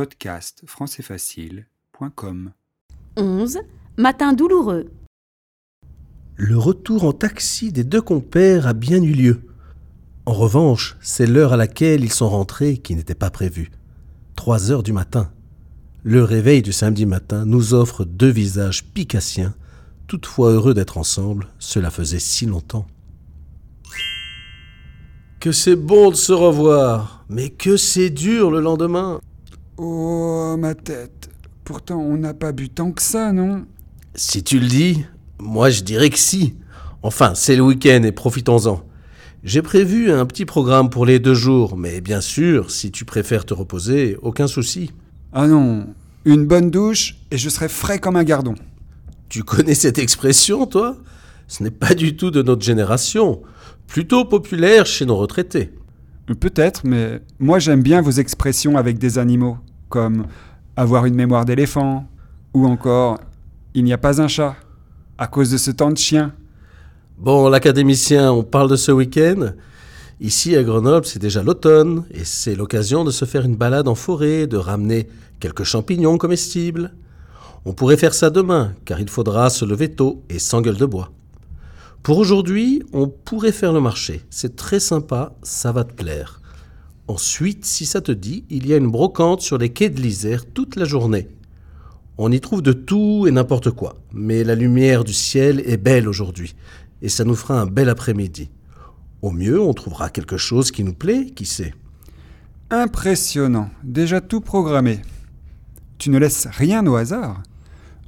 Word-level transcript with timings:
podcast 0.00 0.62
françaisfacile.com 0.64 2.52
11. 3.18 3.58
Matin 3.98 4.32
douloureux. 4.32 4.90
Le 6.36 6.56
retour 6.56 7.04
en 7.04 7.12
taxi 7.12 7.70
des 7.70 7.84
deux 7.84 8.00
compères 8.00 8.66
a 8.66 8.72
bien 8.72 9.02
eu 9.02 9.12
lieu. 9.12 9.42
En 10.24 10.32
revanche, 10.32 10.96
c'est 11.02 11.26
l'heure 11.26 11.52
à 11.52 11.58
laquelle 11.58 12.02
ils 12.02 12.12
sont 12.14 12.30
rentrés 12.30 12.78
qui 12.78 12.94
n'était 12.94 13.14
pas 13.14 13.28
prévue. 13.28 13.70
Trois 14.36 14.70
heures 14.70 14.82
du 14.82 14.94
matin. 14.94 15.30
Le 16.02 16.24
réveil 16.24 16.62
du 16.62 16.72
samedi 16.72 17.04
matin 17.04 17.44
nous 17.44 17.74
offre 17.74 18.06
deux 18.06 18.30
visages 18.30 18.86
picassiens, 18.86 19.54
toutefois 20.06 20.52
heureux 20.52 20.72
d'être 20.72 20.96
ensemble, 20.96 21.48
cela 21.58 21.90
faisait 21.90 22.20
si 22.20 22.46
longtemps. 22.46 22.86
Que 25.40 25.52
c'est 25.52 25.76
bon 25.76 26.08
de 26.10 26.16
se 26.16 26.32
revoir, 26.32 27.26
mais 27.28 27.50
que 27.50 27.76
c'est 27.76 28.08
dur 28.08 28.50
le 28.50 28.60
lendemain. 28.60 29.20
Oh, 29.82 30.56
ma 30.58 30.74
tête. 30.74 31.30
Pourtant, 31.64 32.00
on 32.00 32.18
n'a 32.18 32.34
pas 32.34 32.52
bu 32.52 32.68
tant 32.68 32.92
que 32.92 33.00
ça, 33.00 33.32
non? 33.32 33.64
Si 34.14 34.44
tu 34.44 34.60
le 34.60 34.66
dis, 34.66 35.06
moi 35.38 35.70
je 35.70 35.82
dirais 35.82 36.10
que 36.10 36.18
si. 36.18 36.54
Enfin, 37.02 37.32
c'est 37.34 37.56
le 37.56 37.62
week-end 37.62 38.02
et 38.02 38.12
profitons-en. 38.12 38.82
J'ai 39.42 39.62
prévu 39.62 40.12
un 40.12 40.26
petit 40.26 40.44
programme 40.44 40.90
pour 40.90 41.06
les 41.06 41.18
deux 41.18 41.32
jours, 41.32 41.78
mais 41.78 42.02
bien 42.02 42.20
sûr, 42.20 42.70
si 42.70 42.90
tu 42.90 43.06
préfères 43.06 43.46
te 43.46 43.54
reposer, 43.54 44.18
aucun 44.20 44.46
souci. 44.46 44.92
Ah 45.32 45.46
non, 45.46 45.86
une 46.26 46.44
bonne 46.44 46.70
douche 46.70 47.16
et 47.30 47.38
je 47.38 47.48
serai 47.48 47.70
frais 47.70 47.98
comme 47.98 48.16
un 48.16 48.24
gardon. 48.24 48.56
Tu 49.30 49.44
connais 49.44 49.74
cette 49.74 49.98
expression, 49.98 50.66
toi? 50.66 50.98
Ce 51.48 51.62
n'est 51.62 51.70
pas 51.70 51.94
du 51.94 52.16
tout 52.16 52.30
de 52.30 52.42
notre 52.42 52.62
génération, 52.62 53.40
plutôt 53.86 54.26
populaire 54.26 54.84
chez 54.84 55.06
nos 55.06 55.16
retraités. 55.16 55.72
Peut-être, 56.38 56.82
mais 56.84 57.22
moi 57.38 57.58
j'aime 57.58 57.82
bien 57.82 58.02
vos 58.02 58.10
expressions 58.10 58.76
avec 58.76 58.98
des 58.98 59.16
animaux, 59.18 59.56
comme 59.90 60.24
avoir 60.76 61.04
une 61.04 61.14
mémoire 61.14 61.44
d'éléphant, 61.44 62.06
ou 62.54 62.66
encore 62.66 63.18
il 63.74 63.84
n'y 63.84 63.92
a 63.92 63.98
pas 63.98 64.22
un 64.22 64.28
chat, 64.28 64.56
à 65.18 65.26
cause 65.26 65.50
de 65.50 65.58
ce 65.58 65.70
temps 65.70 65.90
de 65.90 65.98
chien. 65.98 66.32
Bon, 67.18 67.50
l'académicien, 67.50 68.32
on 68.32 68.42
parle 68.42 68.70
de 68.70 68.76
ce 68.76 68.90
week-end 68.90 69.52
Ici 70.20 70.54
à 70.54 70.62
Grenoble, 70.62 71.06
c'est 71.06 71.18
déjà 71.18 71.42
l'automne, 71.42 72.04
et 72.10 72.26
c'est 72.26 72.54
l'occasion 72.54 73.04
de 73.04 73.10
se 73.10 73.24
faire 73.24 73.46
une 73.46 73.56
balade 73.56 73.88
en 73.88 73.94
forêt, 73.94 74.46
de 74.46 74.58
ramener 74.58 75.08
quelques 75.40 75.64
champignons 75.64 76.18
comestibles. 76.18 76.92
On 77.64 77.72
pourrait 77.72 77.96
faire 77.96 78.12
ça 78.12 78.28
demain, 78.28 78.74
car 78.84 79.00
il 79.00 79.08
faudra 79.08 79.48
se 79.48 79.64
lever 79.64 79.90
tôt 79.90 80.22
et 80.28 80.38
sans 80.38 80.60
gueule 80.60 80.76
de 80.76 80.84
bois. 80.84 81.10
Pour 82.02 82.18
aujourd'hui, 82.18 82.82
on 82.92 83.08
pourrait 83.08 83.50
faire 83.50 83.72
le 83.72 83.80
marché. 83.80 84.20
C'est 84.28 84.56
très 84.56 84.78
sympa, 84.78 85.32
ça 85.42 85.72
va 85.72 85.84
te 85.84 85.94
plaire. 85.94 86.39
Ensuite, 87.10 87.64
si 87.64 87.86
ça 87.86 88.00
te 88.00 88.12
dit, 88.12 88.44
il 88.50 88.68
y 88.68 88.72
a 88.72 88.76
une 88.76 88.88
brocante 88.88 89.40
sur 89.40 89.58
les 89.58 89.70
quais 89.70 89.90
de 89.90 90.00
l'Isère 90.00 90.46
toute 90.46 90.76
la 90.76 90.84
journée. 90.84 91.26
On 92.18 92.30
y 92.30 92.38
trouve 92.38 92.62
de 92.62 92.72
tout 92.72 93.26
et 93.26 93.32
n'importe 93.32 93.72
quoi, 93.72 93.96
mais 94.12 94.44
la 94.44 94.54
lumière 94.54 95.02
du 95.02 95.12
ciel 95.12 95.60
est 95.66 95.76
belle 95.76 96.06
aujourd'hui, 96.06 96.54
et 97.02 97.08
ça 97.08 97.24
nous 97.24 97.34
fera 97.34 97.60
un 97.60 97.66
bel 97.66 97.88
après-midi. 97.88 98.48
Au 99.22 99.32
mieux, 99.32 99.60
on 99.60 99.74
trouvera 99.74 100.08
quelque 100.08 100.36
chose 100.36 100.70
qui 100.70 100.84
nous 100.84 100.94
plaît, 100.94 101.26
qui 101.34 101.46
sait. 101.46 101.74
Impressionnant, 102.70 103.70
déjà 103.82 104.20
tout 104.20 104.40
programmé. 104.40 105.00
Tu 105.98 106.10
ne 106.10 106.18
laisses 106.18 106.46
rien 106.46 106.86
au 106.86 106.94
hasard. 106.94 107.42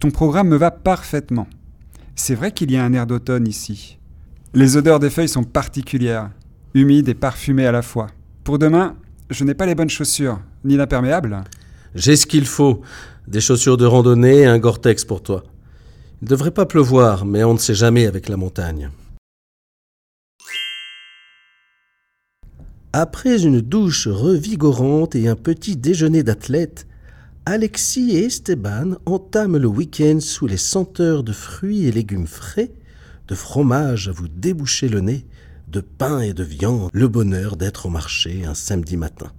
Ton 0.00 0.10
programme 0.10 0.48
me 0.48 0.56
va 0.56 0.70
parfaitement. 0.70 1.48
C'est 2.14 2.34
vrai 2.34 2.50
qu'il 2.50 2.70
y 2.70 2.78
a 2.78 2.84
un 2.86 2.94
air 2.94 3.06
d'automne 3.06 3.46
ici. 3.46 3.98
Les 4.54 4.78
odeurs 4.78 5.00
des 5.00 5.10
feuilles 5.10 5.28
sont 5.28 5.44
particulières, 5.44 6.30
humides 6.72 7.10
et 7.10 7.14
parfumées 7.14 7.66
à 7.66 7.72
la 7.72 7.82
fois. 7.82 8.06
Pour 8.46 8.60
demain, 8.60 8.96
je 9.28 9.42
n'ai 9.42 9.54
pas 9.54 9.66
les 9.66 9.74
bonnes 9.74 9.90
chaussures, 9.90 10.38
ni 10.62 10.76
l'imperméable. 10.76 11.42
J'ai 11.96 12.14
ce 12.14 12.26
qu'il 12.26 12.46
faut. 12.46 12.80
Des 13.26 13.40
chaussures 13.40 13.76
de 13.76 13.84
randonnée 13.84 14.42
et 14.42 14.46
un 14.46 14.60
Gore-Tex 14.60 15.04
pour 15.04 15.20
toi. 15.20 15.42
Il 16.22 16.26
ne 16.26 16.30
devrait 16.30 16.52
pas 16.52 16.64
pleuvoir, 16.64 17.24
mais 17.26 17.42
on 17.42 17.54
ne 17.54 17.58
sait 17.58 17.74
jamais 17.74 18.06
avec 18.06 18.28
la 18.28 18.36
montagne. 18.36 18.90
Après 22.92 23.42
une 23.42 23.60
douche 23.60 24.06
revigorante 24.06 25.16
et 25.16 25.26
un 25.26 25.34
petit 25.34 25.74
déjeuner 25.76 26.22
d'athlète, 26.22 26.86
Alexis 27.46 28.12
et 28.12 28.26
Esteban 28.26 28.94
entament 29.06 29.58
le 29.58 29.66
week-end 29.66 30.18
sous 30.20 30.46
les 30.46 30.56
senteurs 30.56 31.24
de 31.24 31.32
fruits 31.32 31.86
et 31.86 31.90
légumes 31.90 32.28
frais, 32.28 32.70
de 33.26 33.34
fromage 33.34 34.06
à 34.06 34.12
vous 34.12 34.28
déboucher 34.28 34.88
le 34.88 35.00
nez, 35.00 35.26
de 35.66 35.80
pain 35.80 36.20
et 36.20 36.32
de 36.32 36.44
viande, 36.44 36.90
le 36.92 37.08
bonheur 37.08 37.56
d'être 37.56 37.86
au 37.86 37.90
marché 37.90 38.44
un 38.44 38.54
samedi 38.54 38.96
matin. 38.96 39.32